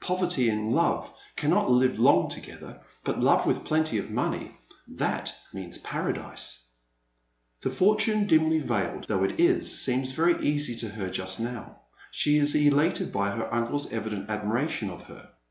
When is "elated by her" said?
12.54-13.52